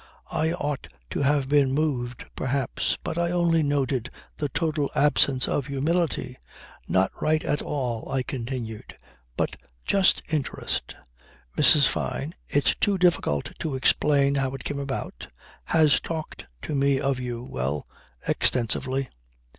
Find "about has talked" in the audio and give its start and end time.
14.79-16.47